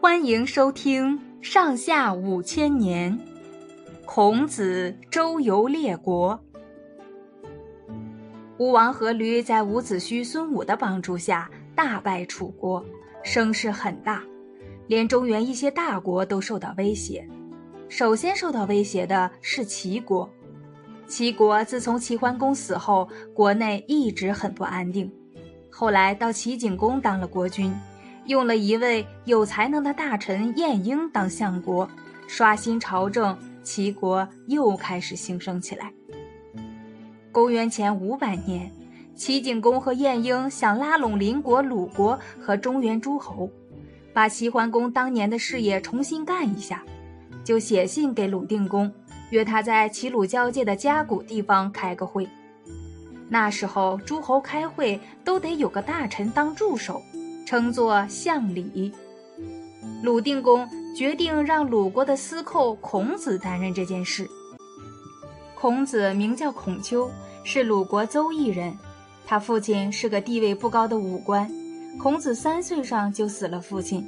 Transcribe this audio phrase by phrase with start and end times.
[0.00, 3.12] 欢迎收听《上下五千年》，
[4.04, 6.38] 孔子周游列国。
[8.58, 12.84] 吴王阖闾在伍子胥、孙武的帮助下大败楚国，
[13.24, 14.22] 声势很大，
[14.86, 17.28] 连中原一些大国都受到威胁。
[17.88, 20.30] 首先受到威胁的是齐国。
[21.08, 25.12] 齐国自从齐桓公死后，国内一直很不安定。
[25.70, 27.74] 后来到齐景公当了国君。
[28.26, 31.88] 用了一位有才能的大臣晏婴当相国，
[32.26, 35.92] 刷新朝政，齐国又开始兴盛起来。
[37.30, 38.72] 公元前五百年，
[39.14, 43.48] 齐景公和晏婴想拉拢邻国鲁国和中原诸侯，
[44.12, 46.82] 把齐桓公当年的事业重新干一下，
[47.44, 48.92] 就写信给鲁定公，
[49.30, 52.28] 约他在齐鲁交界的嘉谷地方开个会。
[53.28, 57.00] 那时候诸侯开会都得有个大臣当助手。
[57.46, 58.92] 称作相礼。
[60.02, 64.28] 鲁定公决定让鲁国的司寇孔子担任这件事。
[65.54, 67.08] 孔子名叫孔丘，
[67.44, 68.76] 是鲁国邹邑人。
[69.24, 71.48] 他父亲是个地位不高的武官。
[72.02, 74.04] 孔子三岁上就死了父亲，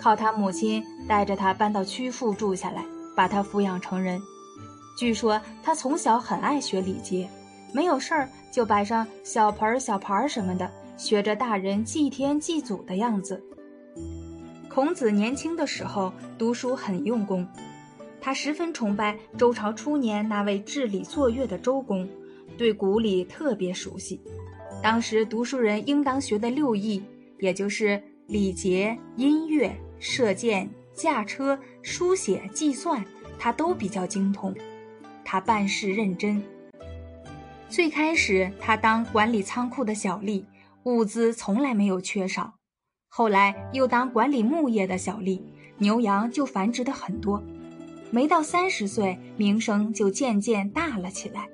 [0.00, 2.84] 靠他母亲带着他搬到曲阜住下来，
[3.16, 4.20] 把他抚养成人。
[4.98, 7.28] 据说他从小很爱学礼节，
[7.72, 10.70] 没有事儿就摆上小盆儿、小盘儿什么的。
[11.02, 13.42] 学着大人祭天祭祖的样子。
[14.68, 17.44] 孔子年轻的时候读书很用功，
[18.20, 22.08] 他十分崇拜周朝初年那位治理作乐的周公，
[22.56, 24.20] 对古礼特别熟悉。
[24.80, 27.02] 当时读书人应当学的六艺，
[27.40, 33.04] 也就是礼节、音乐、射箭、驾车、书写、计算，
[33.40, 34.54] 他都比较精通。
[35.24, 36.40] 他办事认真。
[37.68, 40.44] 最开始他当管理仓库的小吏。
[40.84, 42.54] 物资从来没有缺少，
[43.08, 45.40] 后来又当管理牧业的小吏，
[45.78, 47.42] 牛羊就繁殖的很多。
[48.10, 51.48] 没到三十岁，名声就渐渐大了起来。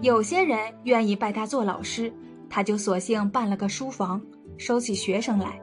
[0.00, 2.12] 有些人愿意拜他做老师，
[2.48, 4.22] 他就索性办了个书房，
[4.56, 5.60] 收起学生来。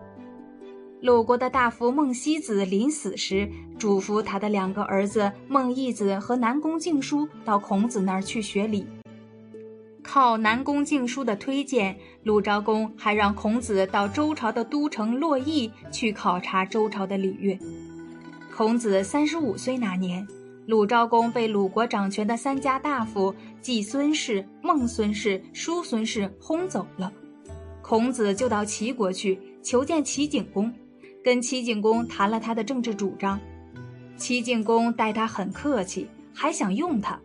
[1.01, 3.49] 鲁国的大夫孟西子临死时，
[3.79, 8.85] 嘱咐他的两个儿子孟义子和南宫敬叔到孔子那儿去学礼。
[10.07, 17.59] 靠南宫敬叔的推荐，鲁昭公还让孔子到周朝的都城洛邑去考察周朝的礼乐。
[18.55, 20.25] 孔子三十五岁那年，
[20.65, 27.11] 鲁昭公被鲁国掌权的三家大夫季孙氏、孟孙氏、叔孙氏轰走了。
[27.81, 30.73] 孔子就到齐国去求见齐景公，
[31.21, 33.37] 跟齐景公谈了他的政治主张。
[34.15, 37.19] 齐景公待他很客气，还想用他，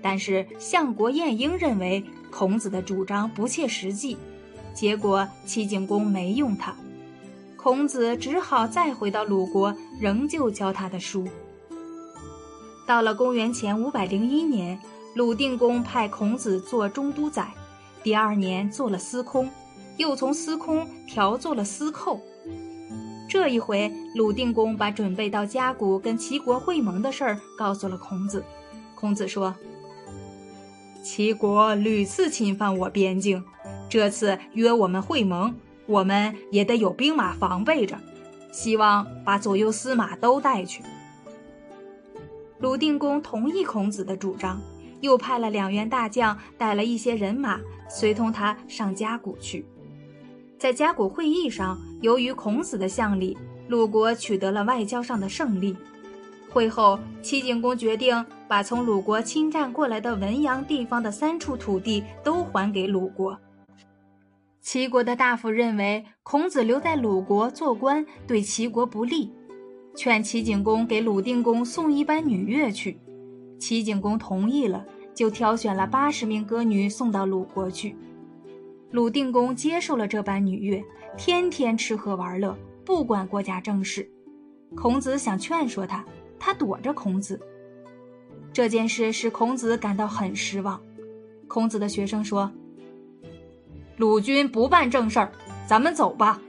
[0.00, 2.04] 但是相国晏婴认为。
[2.30, 4.16] 孔子的主张不切实际，
[4.74, 6.74] 结果齐景公没用他，
[7.56, 11.26] 孔子只好再回到鲁国，仍旧教他的书。
[12.86, 14.78] 到了公元前五百零一年，
[15.14, 17.52] 鲁定公派孔子做中都宰，
[18.02, 19.50] 第二年做了司空，
[19.96, 22.20] 又从司空调做了司寇。
[23.28, 28.42] 这一回，鲁定公把准备到嘉谷跟齐国会盟的事儿告诉了孔子，
[28.94, 29.54] 孔子说。
[31.10, 33.42] 齐国屡次侵犯我边境，
[33.88, 35.54] 这次约我们会盟，
[35.86, 37.98] 我们也得有兵马防备着。
[38.52, 40.82] 希望把左右司马都带去。
[42.58, 44.60] 鲁定公同意孔子的主张，
[45.00, 47.58] 又派了两员大将，带了一些人马，
[47.88, 49.64] 随同他上嘉谷去。
[50.58, 53.34] 在嘉谷会议上，由于孔子的相礼，
[53.68, 55.74] 鲁国取得了外交上的胜利。
[56.50, 63.38] 会后，齐景公决定把从鲁国侵占过来的文阳地方的三处土地都还给鲁国。
[64.60, 69.30] 齐国的大夫认为孔子留在鲁国做官对齐国不利，
[69.94, 72.98] 劝齐景公给鲁定公送一班女乐去。
[73.58, 74.84] 齐景公同意了，
[75.14, 77.96] 就挑选了八十名歌女送到鲁国去。
[78.90, 80.82] 鲁定公接受了这班女乐，
[81.16, 84.10] 天天吃喝玩乐，不管国家政事。
[84.74, 86.04] 孔子想劝说他。
[86.38, 87.40] 他躲着孔子，
[88.52, 90.80] 这件事使孔子感到很失望。
[91.46, 92.50] 孔子的学生说
[93.96, 95.32] ：“鲁君不办正事儿，
[95.66, 96.40] 咱们走吧。”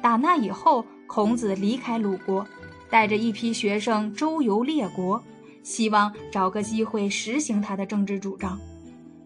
[0.00, 2.46] 打那以后，孔子离开鲁国，
[2.88, 5.20] 带着一批学生周游列国，
[5.62, 8.58] 希望找个机会实行他的政治主张。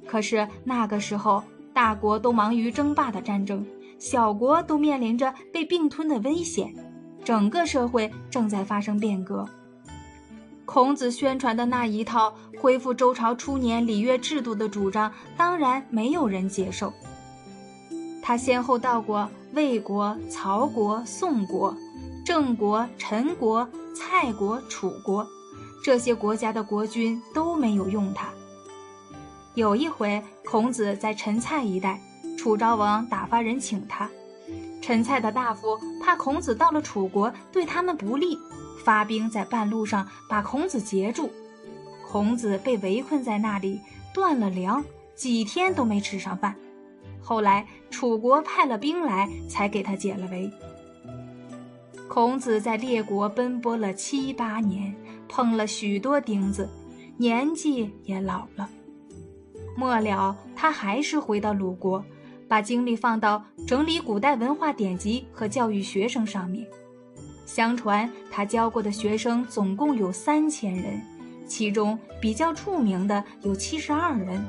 [0.06, 1.42] 可是那个时候，
[1.74, 3.64] 大国都忙于争霸的战争，
[3.98, 6.74] 小国都面临着被并吞的危险。
[7.25, 9.49] 整个社会正在发生变革。
[10.64, 16.93] 孔子宣传的那一套恢复周朝初年礼乐制度的主张，当然没有人接受。
[18.22, 21.75] 他先后到过魏国、曹国、宋国、
[22.25, 25.26] 郑国、陈国、蔡国、楚国，
[25.82, 28.28] 这些国家的国君都没有用他。
[29.55, 32.00] 有一回，孔子在陈蔡一带，
[32.38, 34.08] 楚昭王打发人请他。
[34.80, 38.38] 陈蔡的大夫怕孔子到了楚国对他们不利，
[38.84, 41.30] 发兵在半路上把孔子截住。
[42.08, 43.80] 孔子被围困在那里，
[44.12, 44.82] 断了粮，
[45.14, 46.56] 几天都没吃上饭。
[47.22, 50.50] 后来楚国派了兵来，才给他解了围。
[52.08, 54.92] 孔子在列国奔波了七八年，
[55.28, 56.68] 碰了许多钉子，
[57.16, 58.68] 年纪也老了。
[59.76, 62.04] 末了，他还是回到鲁国，
[62.50, 66.67] 把精力放到整理古代文化典籍和教育学生上面。
[67.47, 71.00] 相传他教过的学生总共有三千人，
[71.47, 74.44] 其中比较著名的有七十二人。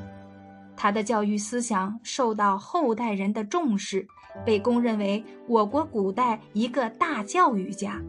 [0.76, 4.04] 他的教育思想受到后代人的重视，
[4.44, 8.02] 被公认为我国古代一个大教育家。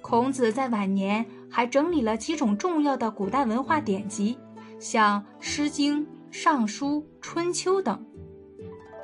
[0.00, 4.38] 孔子在晚年还整理了几种重要的古代文化典籍，
[4.78, 6.00] 像《诗经》
[6.30, 7.96] 《尚书》《春秋》等。《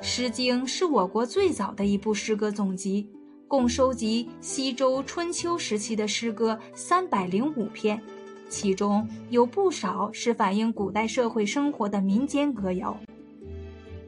[0.01, 3.09] 诗经》是我国最早的一部诗歌总集，
[3.47, 7.99] 共收集西周春秋时期的诗歌三百零五篇。
[8.47, 12.95] 其中有不少是反映古代社会生活的民间歌谣，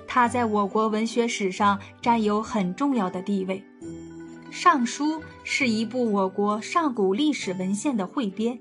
[0.07, 3.62] 它在我国文学史上占有很重要的地位。
[4.51, 8.56] 《尚书》是一部我国上古历史文献的汇编，《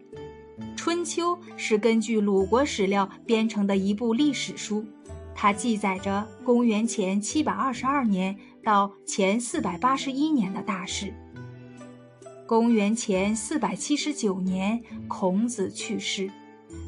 [0.74, 4.84] 春秋》是根据鲁国史料编成的一部历史书，
[5.38, 8.34] 它记载着公元前七百二十二年
[8.64, 11.12] 到前四百八十一年的大事。
[12.46, 16.30] 公元前四百七十九年，孔子去世。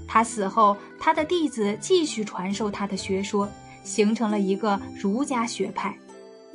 [0.07, 3.47] 他死后，他的弟子继续传授他的学说，
[3.85, 5.95] 形成了一个儒家学派。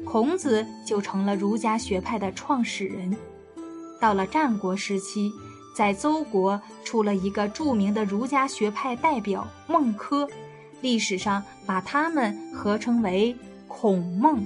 [0.03, 3.15] 孔子就成了儒家学派的创始人。
[4.01, 5.31] 到了战国时期，
[5.75, 10.27] 在邹国出了一个著名的儒家学派代表孟轲，
[10.83, 13.33] 历史上把他们合称为
[13.69, 14.45] 孔孟。